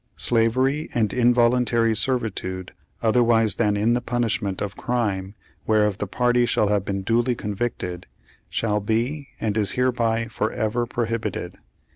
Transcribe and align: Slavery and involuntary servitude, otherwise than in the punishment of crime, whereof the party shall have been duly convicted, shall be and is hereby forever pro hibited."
Slavery 0.17 0.89
and 0.95 1.13
involuntary 1.13 1.95
servitude, 1.95 2.71
otherwise 3.03 3.57
than 3.57 3.77
in 3.77 3.93
the 3.93 4.01
punishment 4.01 4.59
of 4.59 4.75
crime, 4.75 5.35
whereof 5.67 5.99
the 5.99 6.07
party 6.07 6.47
shall 6.47 6.69
have 6.69 6.83
been 6.83 7.03
duly 7.03 7.35
convicted, 7.35 8.07
shall 8.49 8.79
be 8.79 9.27
and 9.39 9.55
is 9.55 9.73
hereby 9.73 10.25
forever 10.25 10.87
pro 10.87 11.05
hibited." 11.05 11.53